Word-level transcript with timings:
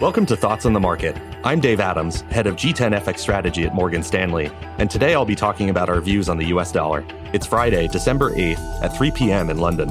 Welcome 0.00 0.26
to 0.26 0.36
Thoughts 0.36 0.64
on 0.64 0.72
the 0.72 0.78
Market. 0.78 1.16
I'm 1.42 1.58
Dave 1.58 1.80
Adams, 1.80 2.20
head 2.30 2.46
of 2.46 2.54
G10 2.54 2.96
FX 3.00 3.18
strategy 3.18 3.64
at 3.64 3.74
Morgan 3.74 4.04
Stanley, 4.04 4.48
and 4.78 4.88
today 4.88 5.12
I'll 5.12 5.24
be 5.24 5.34
talking 5.34 5.70
about 5.70 5.88
our 5.88 6.00
views 6.00 6.28
on 6.28 6.38
the 6.38 6.46
US 6.46 6.70
dollar. 6.70 7.04
It's 7.32 7.48
Friday, 7.48 7.88
December 7.88 8.30
8th 8.30 8.80
at 8.80 8.96
3 8.96 9.10
p.m. 9.10 9.50
in 9.50 9.58
London. 9.58 9.88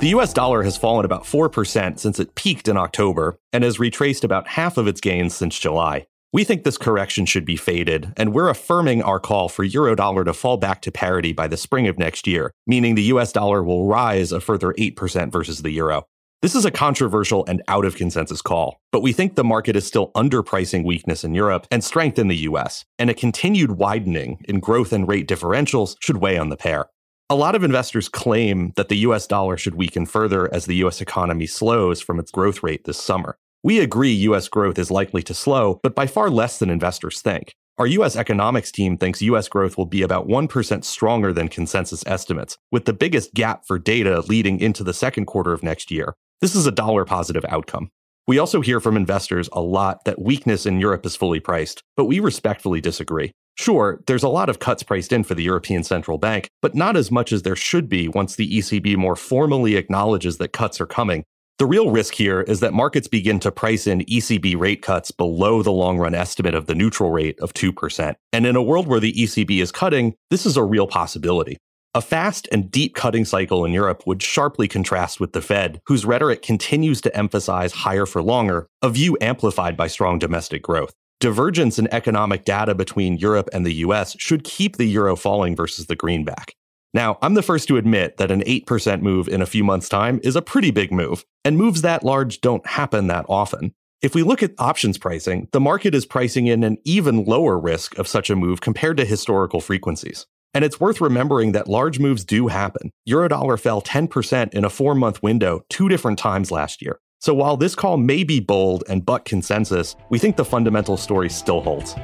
The 0.00 0.08
US 0.16 0.32
dollar 0.32 0.64
has 0.64 0.76
fallen 0.76 1.04
about 1.04 1.22
4% 1.22 2.00
since 2.00 2.18
it 2.18 2.34
peaked 2.34 2.66
in 2.66 2.76
October 2.76 3.38
and 3.52 3.62
has 3.62 3.78
retraced 3.78 4.24
about 4.24 4.48
half 4.48 4.76
of 4.76 4.88
its 4.88 5.00
gains 5.00 5.36
since 5.36 5.56
July. 5.56 6.08
We 6.32 6.42
think 6.42 6.64
this 6.64 6.76
correction 6.76 7.26
should 7.26 7.44
be 7.44 7.56
faded, 7.56 8.12
and 8.16 8.34
we're 8.34 8.48
affirming 8.48 9.04
our 9.04 9.20
call 9.20 9.48
for 9.48 9.64
eurodollar 9.64 10.24
to 10.24 10.34
fall 10.34 10.56
back 10.56 10.82
to 10.82 10.90
parity 10.90 11.32
by 11.32 11.46
the 11.46 11.56
spring 11.56 11.86
of 11.86 11.96
next 11.96 12.26
year, 12.26 12.50
meaning 12.66 12.96
the 12.96 13.02
US 13.04 13.30
dollar 13.30 13.62
will 13.62 13.86
rise 13.86 14.32
a 14.32 14.40
further 14.40 14.72
8% 14.72 15.30
versus 15.30 15.62
the 15.62 15.70
euro. 15.70 16.08
This 16.42 16.54
is 16.54 16.66
a 16.66 16.70
controversial 16.70 17.46
and 17.46 17.62
out 17.68 17.86
of 17.86 17.96
consensus 17.96 18.42
call, 18.42 18.78
but 18.92 19.00
we 19.00 19.14
think 19.14 19.34
the 19.34 19.42
market 19.42 19.76
is 19.76 19.86
still 19.86 20.12
underpricing 20.12 20.84
weakness 20.84 21.24
in 21.24 21.34
Europe 21.34 21.66
and 21.70 21.82
strength 21.82 22.18
in 22.18 22.28
the 22.28 22.36
US, 22.48 22.84
and 22.98 23.08
a 23.08 23.14
continued 23.14 23.72
widening 23.72 24.44
in 24.46 24.60
growth 24.60 24.92
and 24.92 25.08
rate 25.08 25.26
differentials 25.26 25.96
should 26.00 26.18
weigh 26.18 26.36
on 26.36 26.50
the 26.50 26.56
pair. 26.58 26.90
A 27.30 27.34
lot 27.34 27.54
of 27.54 27.64
investors 27.64 28.10
claim 28.10 28.74
that 28.76 28.90
the 28.90 28.98
US 28.98 29.26
dollar 29.26 29.56
should 29.56 29.74
weaken 29.74 30.04
further 30.04 30.52
as 30.52 30.66
the 30.66 30.76
US 30.84 31.00
economy 31.00 31.46
slows 31.46 32.02
from 32.02 32.20
its 32.20 32.30
growth 32.30 32.62
rate 32.62 32.84
this 32.84 33.00
summer. 33.00 33.38
We 33.62 33.80
agree 33.80 34.12
US 34.12 34.46
growth 34.48 34.78
is 34.78 34.90
likely 34.90 35.22
to 35.22 35.32
slow, 35.32 35.80
but 35.82 35.94
by 35.94 36.06
far 36.06 36.28
less 36.28 36.58
than 36.58 36.68
investors 36.68 37.22
think. 37.22 37.54
Our 37.78 37.86
US 37.86 38.16
economics 38.16 38.70
team 38.70 38.98
thinks 38.98 39.22
US 39.22 39.48
growth 39.48 39.78
will 39.78 39.86
be 39.86 40.02
about 40.02 40.28
1% 40.28 40.84
stronger 40.84 41.32
than 41.32 41.48
consensus 41.48 42.04
estimates, 42.06 42.58
with 42.70 42.84
the 42.84 42.92
biggest 42.92 43.32
gap 43.32 43.64
for 43.66 43.78
data 43.78 44.20
leading 44.28 44.60
into 44.60 44.84
the 44.84 44.92
second 44.92 45.24
quarter 45.24 45.54
of 45.54 45.62
next 45.62 45.90
year. 45.90 46.14
This 46.44 46.54
is 46.54 46.66
a 46.66 46.70
dollar 46.70 47.06
positive 47.06 47.46
outcome. 47.48 47.88
We 48.26 48.38
also 48.38 48.60
hear 48.60 48.78
from 48.78 48.98
investors 48.98 49.48
a 49.54 49.62
lot 49.62 50.04
that 50.04 50.20
weakness 50.20 50.66
in 50.66 50.78
Europe 50.78 51.06
is 51.06 51.16
fully 51.16 51.40
priced, 51.40 51.82
but 51.96 52.04
we 52.04 52.20
respectfully 52.20 52.82
disagree. 52.82 53.32
Sure, 53.56 54.02
there's 54.06 54.22
a 54.22 54.28
lot 54.28 54.50
of 54.50 54.58
cuts 54.58 54.82
priced 54.82 55.10
in 55.10 55.24
for 55.24 55.34
the 55.34 55.42
European 55.42 55.82
Central 55.82 56.18
Bank, 56.18 56.50
but 56.60 56.74
not 56.74 56.98
as 56.98 57.10
much 57.10 57.32
as 57.32 57.44
there 57.44 57.56
should 57.56 57.88
be 57.88 58.08
once 58.08 58.36
the 58.36 58.58
ECB 58.58 58.94
more 58.94 59.16
formally 59.16 59.76
acknowledges 59.76 60.36
that 60.36 60.52
cuts 60.52 60.82
are 60.82 60.86
coming. 60.86 61.24
The 61.56 61.64
real 61.64 61.90
risk 61.90 62.12
here 62.12 62.42
is 62.42 62.60
that 62.60 62.74
markets 62.74 63.08
begin 63.08 63.40
to 63.40 63.50
price 63.50 63.86
in 63.86 64.00
ECB 64.00 64.54
rate 64.58 64.82
cuts 64.82 65.10
below 65.10 65.62
the 65.62 65.72
long 65.72 65.96
run 65.96 66.14
estimate 66.14 66.54
of 66.54 66.66
the 66.66 66.74
neutral 66.74 67.10
rate 67.10 67.40
of 67.40 67.54
2%. 67.54 68.16
And 68.34 68.44
in 68.44 68.54
a 68.54 68.62
world 68.62 68.86
where 68.86 69.00
the 69.00 69.14
ECB 69.14 69.62
is 69.62 69.72
cutting, 69.72 70.14
this 70.28 70.44
is 70.44 70.58
a 70.58 70.62
real 70.62 70.88
possibility. 70.88 71.56
A 71.96 72.02
fast 72.02 72.48
and 72.50 72.72
deep 72.72 72.96
cutting 72.96 73.24
cycle 73.24 73.64
in 73.64 73.72
Europe 73.72 74.02
would 74.04 74.20
sharply 74.20 74.66
contrast 74.66 75.20
with 75.20 75.32
the 75.32 75.40
Fed, 75.40 75.80
whose 75.86 76.04
rhetoric 76.04 76.42
continues 76.42 77.00
to 77.02 77.16
emphasize 77.16 77.70
higher 77.70 78.04
for 78.04 78.20
longer, 78.20 78.66
a 78.82 78.90
view 78.90 79.16
amplified 79.20 79.76
by 79.76 79.86
strong 79.86 80.18
domestic 80.18 80.60
growth. 80.60 80.92
Divergence 81.20 81.78
in 81.78 81.86
economic 81.94 82.44
data 82.44 82.74
between 82.74 83.18
Europe 83.18 83.48
and 83.52 83.64
the 83.64 83.74
US 83.74 84.16
should 84.18 84.42
keep 84.42 84.76
the 84.76 84.86
euro 84.86 85.14
falling 85.14 85.54
versus 85.54 85.86
the 85.86 85.94
greenback. 85.94 86.56
Now, 86.92 87.16
I'm 87.22 87.34
the 87.34 87.42
first 87.42 87.68
to 87.68 87.76
admit 87.76 88.16
that 88.16 88.32
an 88.32 88.42
8% 88.42 89.00
move 89.00 89.28
in 89.28 89.40
a 89.40 89.46
few 89.46 89.62
months' 89.62 89.88
time 89.88 90.18
is 90.24 90.34
a 90.34 90.42
pretty 90.42 90.72
big 90.72 90.90
move, 90.90 91.24
and 91.44 91.56
moves 91.56 91.82
that 91.82 92.02
large 92.02 92.40
don't 92.40 92.66
happen 92.66 93.06
that 93.06 93.26
often. 93.28 93.72
If 94.02 94.16
we 94.16 94.24
look 94.24 94.42
at 94.42 94.54
options 94.58 94.98
pricing, 94.98 95.46
the 95.52 95.60
market 95.60 95.94
is 95.94 96.06
pricing 96.06 96.48
in 96.48 96.64
an 96.64 96.78
even 96.84 97.24
lower 97.24 97.56
risk 97.56 97.96
of 97.98 98.08
such 98.08 98.30
a 98.30 98.36
move 98.36 98.60
compared 98.60 98.96
to 98.96 99.04
historical 99.04 99.60
frequencies. 99.60 100.26
And 100.54 100.64
it's 100.64 100.80
worth 100.80 101.00
remembering 101.00 101.52
that 101.52 101.68
large 101.68 101.98
moves 101.98 102.24
do 102.24 102.46
happen. 102.46 102.90
Eurodollar 103.08 103.60
fell 103.60 103.82
10% 103.82 104.54
in 104.54 104.64
a 104.64 104.70
four 104.70 104.94
month 104.94 105.22
window 105.22 105.64
two 105.68 105.88
different 105.88 106.18
times 106.18 106.50
last 106.50 106.80
year. 106.80 107.00
So 107.20 107.34
while 107.34 107.56
this 107.56 107.74
call 107.74 107.96
may 107.96 108.22
be 108.22 108.38
bold 108.38 108.84
and 108.88 109.04
buck 109.04 109.24
consensus, 109.24 109.96
we 110.10 110.18
think 110.18 110.36
the 110.36 110.44
fundamental 110.44 110.96
story 110.96 111.30
still 111.30 111.60
holds. 111.60 111.94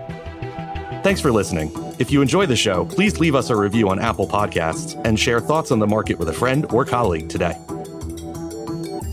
Thanks 1.02 1.20
for 1.20 1.30
listening. 1.30 1.70
If 1.98 2.10
you 2.10 2.20
enjoy 2.22 2.46
the 2.46 2.56
show, 2.56 2.84
please 2.86 3.20
leave 3.20 3.34
us 3.34 3.50
a 3.50 3.56
review 3.56 3.88
on 3.88 3.98
Apple 3.98 4.26
Podcasts 4.26 5.00
and 5.04 5.18
share 5.18 5.40
thoughts 5.40 5.70
on 5.70 5.78
the 5.78 5.86
market 5.86 6.18
with 6.18 6.28
a 6.28 6.32
friend 6.32 6.66
or 6.72 6.84
colleague 6.84 7.28
today. 7.28 7.56